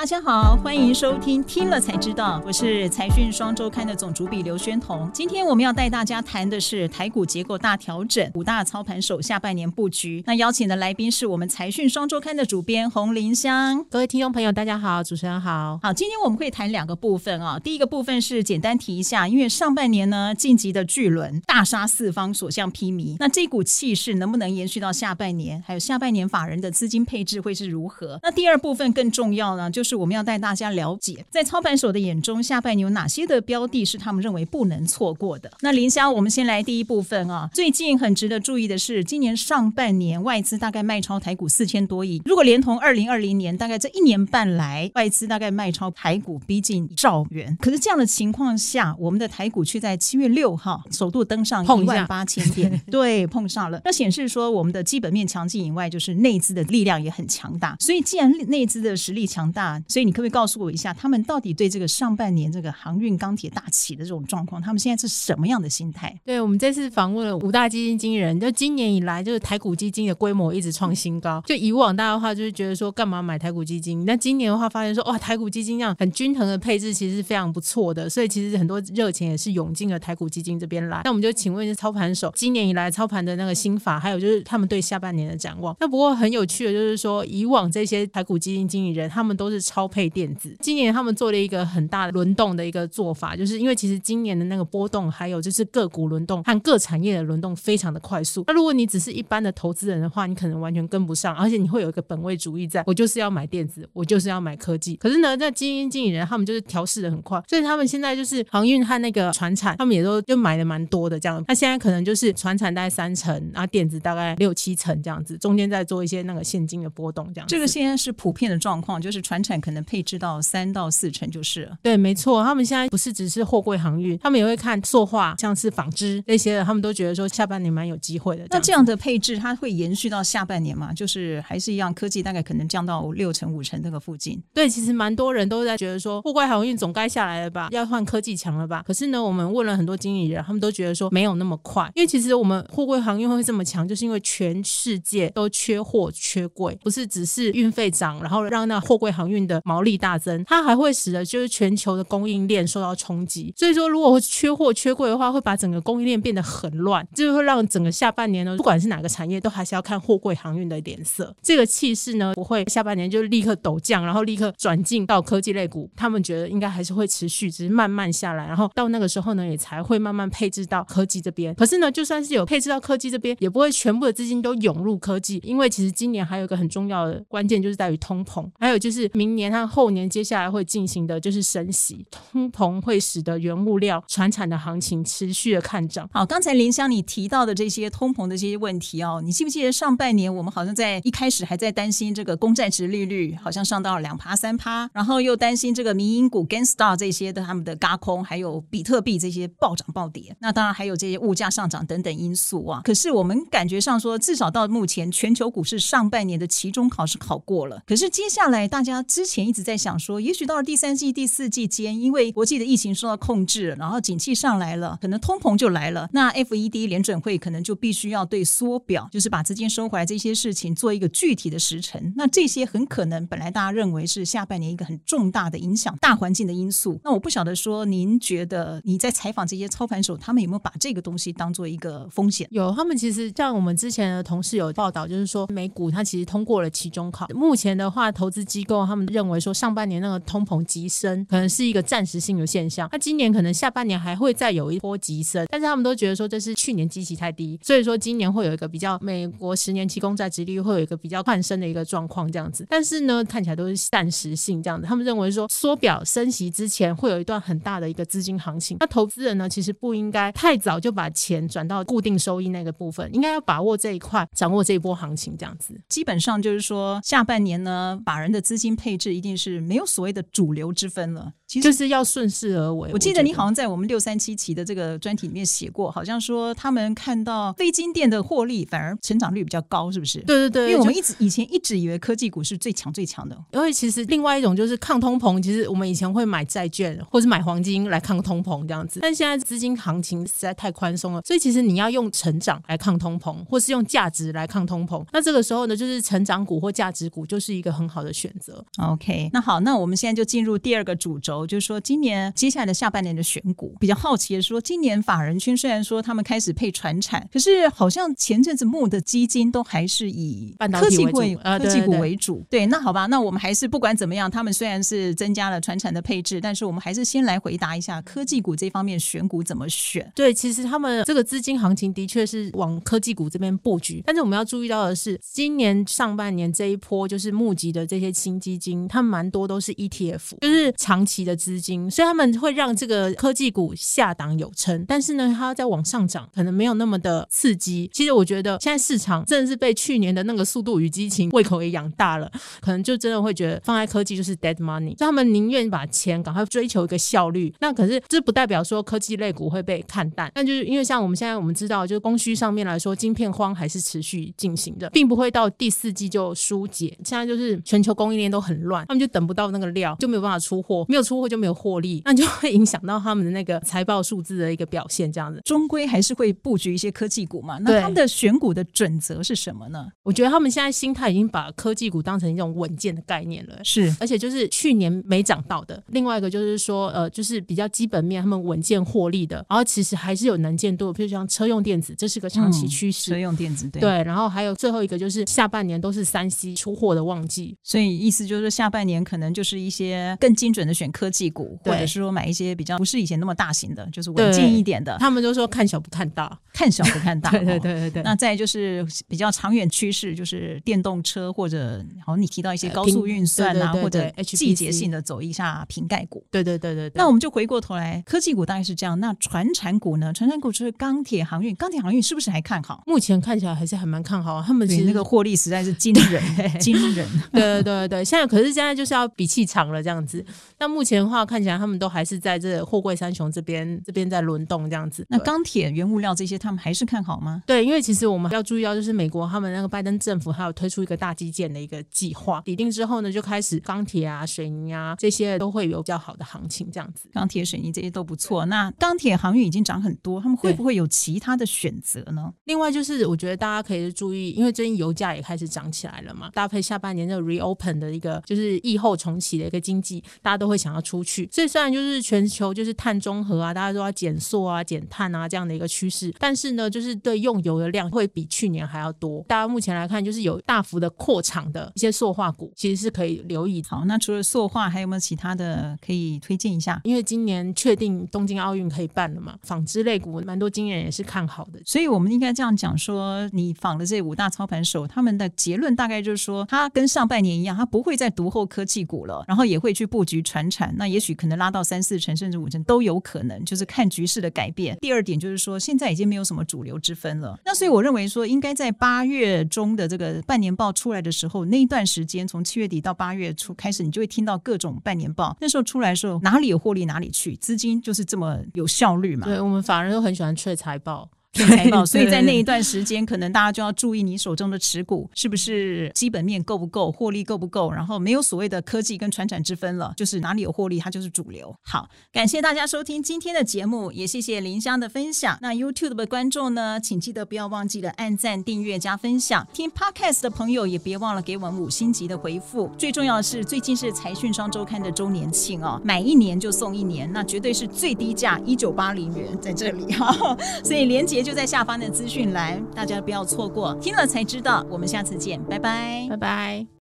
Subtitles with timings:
[0.00, 5.10] 大家好，欢迎收听听了才知道，我是财讯双周刊的总主笔刘宣彤。
[5.12, 10.24] 今天我们要带大家谈的是台股结构大调整，五大操盘手下半年布局。
[10.26, 13.84] 那邀请的来宾是我们财讯双周刊的主编洪林香。
[13.90, 15.78] 各位听众朋友，大家好，主持人好。
[15.82, 17.58] 好，今天我们会谈两个部分啊。
[17.58, 23.16] 第一个部分是简单提一下，因为上半年呢，晋级的巨轮大杀四方，所向披靡。
[23.18, 25.62] 那这股气势能不能延续到下半年？
[25.66, 28.18] 还有下半年法人的资金配置会是如何？
[28.22, 29.89] 那第二部分更重要呢，就是。
[29.90, 35.50] 是我们要带大家了解，在操盘手的眼中，下半年有哪些的标的是他们认为不能错过的。
[35.62, 37.50] 那林香，我们先来第一部分啊。
[37.52, 47.56] 最近很值得注意的是，今年上半年外资大概卖超台股四千多亿，如果连同二零二零年，大概这一年半来外资大概卖超台股逼近兆元。
[47.60, 53.80] 可是这样的情况下，我们的台股却在七月六号首度登上一万八千点， 对，碰上了。
[53.84, 57.74] 那显示说，我们的基本面强劲以外，就是内资的力量也很强大。
[57.80, 66.18] 所以，既然内资的实力强大，所以你可不可以告诉我一下，他们到底对这个上半年这个航运、钢铁大起的这种状况，他们现在是什么样的心态？
[66.24, 71.42] 对，我们这次访问了五大基金经理人，就今年以来，就是台股基金的规模一直创新高。
[71.46, 74.04] 就以往大家的话，就是觉得说干嘛买台股基金？
[74.04, 78.08] 那今年的话，发现说哇，台股基金这样很均衡的配置，其实是非常不错的。
[78.08, 81.00] 所以其实很多热钱也是涌进了台股基金这边来。
[81.04, 85.76] 那我们就请问一下操盘手，今年以来操盘的那个心法，还有就是他们对下半年的展望。
[85.80, 90.52] 那不过很有趣的，就是说以往这些台股基金经理人，他们都是超配电子。
[90.58, 98.42] 今年他们做了一个很大的轮动的一个做法，就是因为其实今年的那个波动，还有就是个股轮动和各产业的轮动非常的快速。
[98.48, 104.96] 那如果你只是一般的投资人的话，你可能完全跟不上，而且你会有一个本位主义在，我就是要买电子，我就是要买科技。
[104.96, 111.44] 可是呢，那基金经理人他们就是调适的很快，所以他们现在就是航运和那个船产，他们也都就买的蛮多的这样。
[111.46, 117.46] 那现在可能就是船产大概三成，然后电子大概六七成这样子，中间在做一些那个现金的波动这样。
[117.46, 120.40] 这个现在是普遍的状况，就是船产可能配置到。
[120.40, 121.76] 三到四成就是了。
[121.82, 128.46] 对，没错，他们现在不是只是货柜航运，他们也会看塑化，像是纺织那些的，他们都觉得说下半年蛮有机会的。
[128.50, 130.92] 那这样的配置，它会延续到下半年吗？
[130.92, 134.42] 就是还是一样，科技大概可能降到六成五成这个附近。
[134.54, 138.82] 对，其实蛮多人都在觉得说，货柜航运总该下来了吧，要换科技强了吧？
[138.86, 150.44] 可是呢，我们问了很多经理人，他们都觉得说没有那么快，因为其实我们货柜航运会这么强，就是因为全世界都缺货缺柜，不是只是运费涨，然后让那货柜航运的毛利大增。
[150.44, 161.34] 它还会使得就是全球的供应链受到冲击，所以说如果缺货缺柜的话，会把整个供应链变得很乱，就会让整个下半年呢，不管是哪个产业，都还是要看货柜航运的脸色。
[161.42, 165.90] 这个气势呢，不会下半年就立刻陡降，然后立刻转进到科技类股。
[165.96, 171.54] 他们觉得应该还是会持续，只是慢慢下来，然后到那个时候呢，也才会慢慢配置到科技这边。
[171.54, 180.50] 可是呢，就算是有配置到科技这边，也不会全部的资金都涌入科技，因为其实今年还有一个很重要的关键，就是在于通膨，还有就是明年和后年接下来。
[180.50, 186.10] 会进行的就是升息，通膨会使得原物料、船产的行情持续的看涨。
[186.12, 202.80] 好，刚才林香你提到的这些通膨的这些问题哦，你记不记得上半年我们好像在一开始还在担心这个公债殖利率好像上到两趴三趴，然后又担心这个民营股 Gamestar 这些的他们的嘎空，还有比特币这些暴涨暴跌，那当然还有这些物价上涨等等因素啊。
[202.82, 210.18] 可是我们感觉上说，至少到目前全球股市上半年的期中考试考过了，可是接下来大家之前一直在想说。
[210.18, 216.08] 也许到了第三季、第四季间，因为国际的疫情受到控制，然后景气上来了，可能通膨就来了。
[216.10, 222.14] 那 FED 联准会可能就必须要对缩表，就是把资金收回来这些事情做一个具体的时程。
[222.16, 226.98] 那这些很可能本来大家认为是下半年一个很重大的影响大环境的因素。
[227.04, 232.48] 那我不晓得说，您觉得你在采访这些操盘手，他们有没有把这个东西当做一个风险？
[232.50, 237.26] 有，他们其实像我们之前的同事有报道，就是说美股它其实通过了期中考。
[237.34, 240.20] 目前的话，投资机构他们认为说上半年那个。
[240.30, 265.74] 通膨急升可能是一个暂时性的现象，那今年可能下半年还会再有一波急升，但是他们都觉得说这是去年基期太低，所以说今年会有一个比较美国十年期公债殖利率会有一个比较攀升的一个状况这样子，但是呢看起来都是暂时性这样子，他们认为说缩表升息之前会有一段很大的一个资金行情，那投资人呢其实不应该太早就把钱转到固定收益那个部分，应该要把握这一块，掌握这一波行情这样子。
[265.88, 270.20] 基本上就是说下半年呢，把人的资金配置一定是没有所谓的。
[270.32, 272.90] 主流之分了，其实就是要顺势而为。
[272.92, 280.20] 我记得你好像在我们六三七期的这个专题里面写过，好像说他们看到非金电的获利反而成长率比较高，是不是？
[280.20, 298.64] 对对对，因为我们一直以前一直以为科技股是最强最强的，因为其实另外一种就是抗通膨，其实我们以前会买债券或是买黄金来抗通膨这样子，但现在资金行情实在太宽松了，所以其实你要用成长来抗通膨，或是用价值来抗通膨，那这个时候呢，就是成长股或价值股就是一个很好的选择。
[298.90, 312.44] OK，那好，那我们现在就进入第二个主轴，就是说今年接下来的下半年的选股，比较好奇的说，今年法人圈虽然说他们开始配传产，可是好像前阵子募的基金都还是以科技股为主，科技股为主。
[312.50, 320.10] 对，那好吧，那我们还是不管怎么样，他们虽然是增加了传产的配置，但是我们还是先来回答一下科技股这方面选股怎么选。
[320.14, 337.88] 对，其实他们这个资金行情的确是往科技股这边布局，但是我们要注意到的是，今年上半年这一波就是募集的这些新基金，他们蛮多都是 ETF，就是长期的资金，所以他们会让这个科技股下档有撑，但是呢，它在往上涨，可能没有那么的刺激。
[337.92, 342.30] 其实我觉得现在市场真的是被去年的那个速度与激情胃口也养大了，
[342.60, 347.52] 可能就真的会觉得放在科技就是 dead money，所以他们宁愿把钱赶快追求一个效率。
[347.60, 356.96] 那可是这不代表说科技类股会被看淡，那就是因为像我们现在我们知道，就是供需上面来说，晶片荒还是持续进行的，并不会到第四季就疏解。
[357.04, 365.10] 现在就是全球供应链都很乱，他们就等不到那个料，就没有办法出货，没有出货就没有获利，那就会影响到他们的那个财报数字的一个表现。
[365.10, 367.58] 这样子，终归还是会布局一些科技股嘛。
[367.58, 369.88] 那他们的选股的准则是什么呢？
[370.02, 375.82] 我觉得他们现在心态已经把科技股当成一种稳健的概念了，是，而且就是去年没涨到的。
[375.88, 383.10] 另外一个就是说，呃，就是比较基本面，他们稳健获利的，然后其实还是有能见度，比如像车用电子，这是个长期趋势。
[383.10, 384.04] 嗯、车用电子，对，对。
[384.04, 394.98] 然后还有最后一个就是下半年都是三 C 出货的旺季，所以意思就是下半年可能就是一些更精准的选科技股，或者是说买一些比较不是以前那么大型的，就是稳健一点的。
[394.98, 397.30] 他们都说看小不看大，看小不看大。
[397.32, 398.02] 对对对对对。
[398.02, 406.22] 那再就是比较长远趋势，就是电动车或者好，你提到一些高速运算啊，或者季节性的走一下瓶盖股。
[406.30, 406.92] 对对对对。
[406.94, 409.00] 那我们就回过头来，科技股大概是这样。
[409.00, 410.12] 那船产股呢？
[410.12, 412.82] 船产股就是钢铁航运，钢铁航运是不是还看好？
[412.86, 414.42] 目前看起来还是还蛮看好。
[414.42, 417.08] 他们其实那个获利实在是惊人，惊人。
[417.32, 420.24] 对对对对，现在可是现在就是要比气长了这样子。
[420.58, 425.04] 那目前的话，看起来他们都还是在这货柜三雄这边这边在轮动这样子。
[425.08, 427.42] 那钢铁、原物料这些，他们还是看好吗？
[427.46, 437.08] 对，因为其实我们要注意到，就是美国他们那个拜登政府，还有推出一个大基建的一个计划，拟定之后呢，就开始钢铁啊、水泥啊这些都会有比较好的行情，这样子。
[437.12, 438.46] 钢铁、水泥这些都不错。
[438.46, 442.32] 那钢铁航运已经涨很多，他们会不会有其他的选择呢？
[442.44, 451.28] 另外就是，我觉得大家可以注意，因为最近油价也开始涨起来了嘛，搭配下半年这个 reopen 的一个就是疫后重启的一个经济，大家都会想要出去。
[451.32, 459.24] 所以虽然就是全球就是碳中和啊，大家都要减塑啊、减碳啊这样的一个趋势，但是呢，就是对用油的量会比去年还要多。
[459.26, 463.60] 大家目前来看，就是有大幅的扩厂的一些塑化股，其实是可以留意。
[463.68, 466.80] 好，那除了塑化，还有没有其他的可以推荐一下？
[466.84, 471.60] 因为今年确定东京奥运可以办了嘛，纺织类股蛮多经验也是看好的。
[471.64, 484.76] 所以我们应该这样讲说，你访的这五大操盘手，他们的结论大概就是说，他跟上半年一样，他不会再独厚科技股了，然后也会去布局传产，那也许可能拉到三四成甚至五成都有可能，就是看局势的改变。
[484.78, 487.40] 第二点就是说，现在已经没有什么主流之分了。
[487.46, 495.34] 那所以我认为说，应该在八月中的这个半年报出来的时候，那一段时间从七月底到八月初开始，你就会听到各种半年报。
[495.40, 499.26] 那时候出来的时候，哪里有获利哪里去，资金就是这么有效率嘛。
[499.26, 501.08] 对，我们法人都很喜欢吹财报。
[501.32, 511.54] 财报，所以在那一段时间，可能大家就要注意你手中的持股是不是基本面够不够，获利够不够，然后没有所谓的科技跟传产之分了，就是哪里有获利，它就是主流。
[511.62, 515.38] 好，感谢大家收听今天的节目，也谢谢林香的分享。
[515.40, 519.46] 那 YouTube 的观众呢，请记得不要忘记了按赞、订阅、加分享。
[519.52, 522.68] 听 Podcast 的朋友也别忘了给我们五星级的回复。
[522.76, 531.19] 最重要的是，最近是财讯双周刊的周年庆哦，买一年就送一年，那绝对是最低价一九八零元在这里 哈，所以连结。
[531.22, 534.64] 就在下方的资讯栏，大家不要错过，听了才知道。
[534.70, 536.70] 我们下次见，拜拜，拜拜。